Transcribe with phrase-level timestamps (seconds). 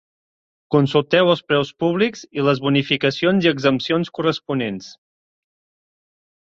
[0.75, 4.93] Consulteu els preus públics i les bonificacions i exempcions corresponents.